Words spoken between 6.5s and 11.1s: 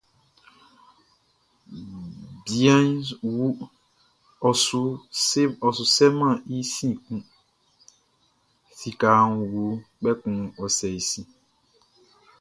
i sin kun; sikaʼn wu, kpɛkun ɔ sa